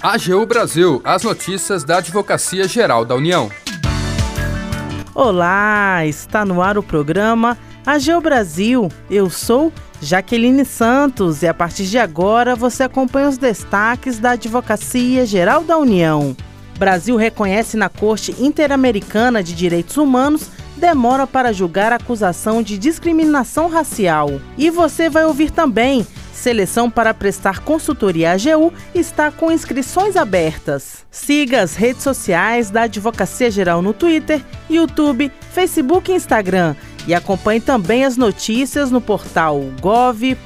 [0.00, 3.50] AGU Brasil, as notícias da Advocacia Geral da União.
[5.12, 8.92] Olá, está no ar o programa AGU Brasil.
[9.10, 15.26] Eu sou Jaqueline Santos e a partir de agora você acompanha os destaques da Advocacia
[15.26, 16.36] Geral da União.
[16.78, 24.40] Brasil reconhece na Corte Interamericana de Direitos Humanos demora para julgar acusação de discriminação racial.
[24.56, 26.06] E você vai ouvir também
[26.38, 31.04] Seleção para prestar consultoria AGU está com inscrições abertas.
[31.10, 34.40] Siga as redes sociais da Advocacia Geral no Twitter,
[34.70, 36.76] YouTube, Facebook e Instagram
[37.08, 40.38] e acompanhe também as notícias no portal gov.br/agu.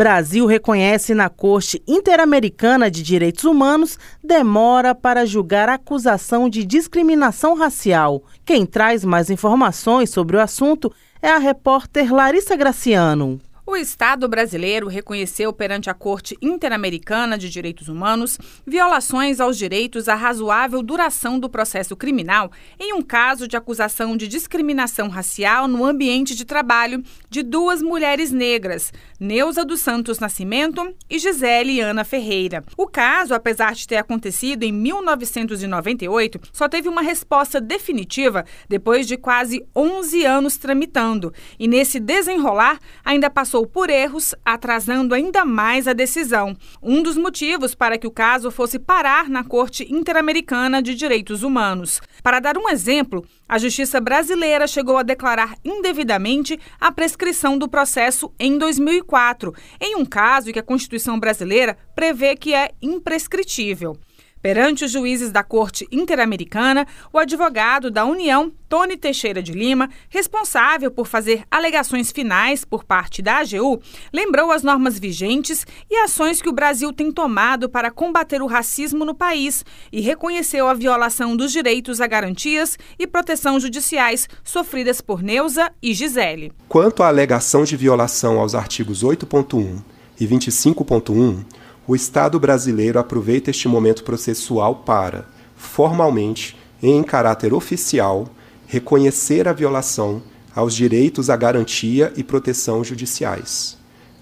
[0.00, 8.22] Brasil reconhece na Corte Interamericana de Direitos Humanos demora para julgar acusação de discriminação racial.
[8.42, 10.90] Quem traz mais informações sobre o assunto
[11.20, 13.38] é a repórter Larissa Graciano.
[13.70, 20.16] O Estado brasileiro reconheceu perante a Corte Interamericana de Direitos Humanos violações aos direitos à
[20.16, 26.34] razoável duração do processo criminal em um caso de acusação de discriminação racial no ambiente
[26.34, 32.64] de trabalho de duas mulheres negras, Neuza dos Santos Nascimento e Gisele Ana Ferreira.
[32.76, 39.16] O caso, apesar de ter acontecido em 1998, só teve uma resposta definitiva depois de
[39.16, 45.86] quase 11 anos tramitando, e nesse desenrolar ainda passou passou por erros, atrasando ainda mais
[45.86, 46.56] a decisão.
[46.82, 52.00] Um dos motivos para que o caso fosse parar na Corte Interamericana de Direitos Humanos.
[52.22, 58.32] Para dar um exemplo, a Justiça brasileira chegou a declarar indevidamente a prescrição do processo
[58.38, 63.96] em 2004, em um caso que a Constituição brasileira prevê que é imprescritível.
[64.42, 70.90] Perante os juízes da Corte Interamericana, o advogado da União, Tony Teixeira de Lima, responsável
[70.90, 76.48] por fazer alegações finais por parte da AGU, lembrou as normas vigentes e ações que
[76.48, 79.62] o Brasil tem tomado para combater o racismo no país
[79.92, 85.92] e reconheceu a violação dos direitos a garantias e proteção judiciais sofridas por Neuza e
[85.92, 86.50] Gisele.
[86.66, 89.82] Quanto à alegação de violação aos artigos 8.1
[90.18, 91.44] e 25.1,
[91.90, 98.28] o Estado brasileiro aproveita este momento processual para, formalmente e em caráter oficial,
[98.68, 100.22] reconhecer a violação
[100.54, 103.76] aos direitos à garantia e proteção judiciais,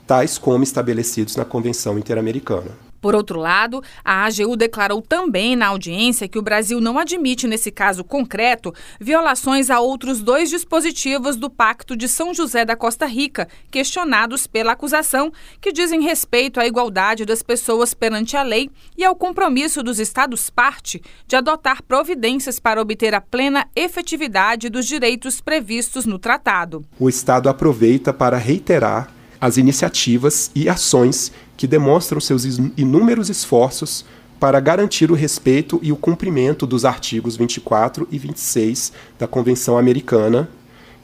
[0.06, 2.87] tais como estabelecidos na Convenção Interamericana.
[3.00, 7.70] Por outro lado, a AGU declarou também na audiência que o Brasil não admite, nesse
[7.70, 13.48] caso concreto, violações a outros dois dispositivos do Pacto de São José da Costa Rica,
[13.70, 19.14] questionados pela acusação, que dizem respeito à igualdade das pessoas perante a lei e ao
[19.14, 26.18] compromisso dos Estados-parte de adotar providências para obter a plena efetividade dos direitos previstos no
[26.18, 26.84] tratado.
[26.98, 32.44] O Estado aproveita para reiterar as iniciativas e ações que demonstram seus
[32.76, 34.04] inúmeros esforços
[34.40, 40.48] para garantir o respeito e o cumprimento dos artigos 24 e 26 da Convenção Americana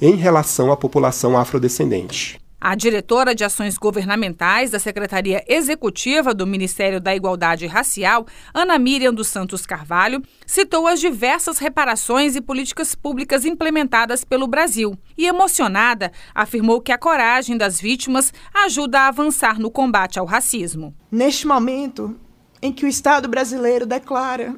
[0.01, 2.44] em relação à população afrodescendente.
[2.67, 9.13] A diretora de Ações Governamentais da Secretaria Executiva do Ministério da Igualdade Racial, Ana Miriam
[9.13, 16.11] dos Santos Carvalho, citou as diversas reparações e políticas públicas implementadas pelo Brasil e, emocionada,
[16.35, 20.97] afirmou que a coragem das vítimas ajuda a avançar no combate ao racismo.
[21.13, 22.19] Neste momento
[22.63, 24.57] em que o Estado brasileiro declara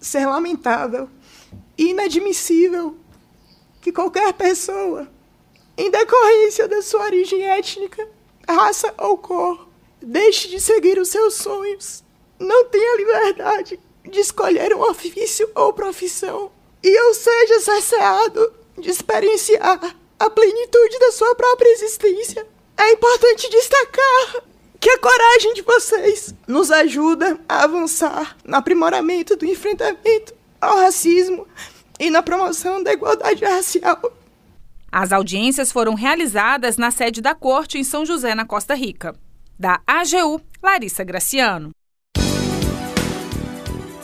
[0.00, 1.08] ser lamentável
[1.78, 2.98] inadmissível
[3.80, 5.06] que qualquer pessoa
[5.76, 8.08] em decorrência da sua origem étnica,
[8.48, 9.68] raça ou cor.
[10.00, 12.02] Deixe de seguir os seus sonhos.
[12.38, 16.50] Não tenha liberdade de escolher um ofício ou profissão.
[16.82, 22.46] E eu seja cerceado de experienciar a plenitude da sua própria existência.
[22.76, 24.42] É importante destacar
[24.80, 31.46] que a coragem de vocês nos ajuda a avançar no aprimoramento do enfrentamento ao racismo
[32.00, 34.00] e na promoção da igualdade racial.
[34.94, 39.14] As audiências foram realizadas na sede da Corte em São José, na Costa Rica.
[39.58, 41.70] Da AGU, Larissa Graciano.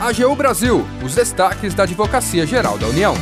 [0.00, 3.14] AGU Brasil, os destaques da Advocacia Geral da União.